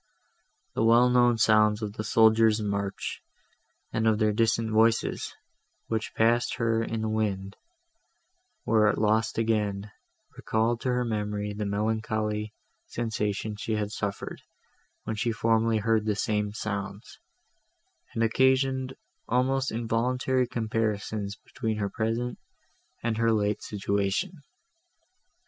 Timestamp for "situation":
23.61-24.31